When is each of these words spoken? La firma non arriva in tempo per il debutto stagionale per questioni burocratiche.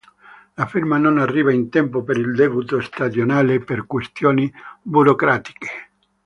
La 0.55 0.65
firma 0.65 0.97
non 0.97 1.19
arriva 1.19 1.53
in 1.53 1.69
tempo 1.69 2.01
per 2.01 2.17
il 2.17 2.33
debutto 2.33 2.81
stagionale 2.81 3.59
per 3.59 3.85
questioni 3.85 4.51
burocratiche. 4.81 5.91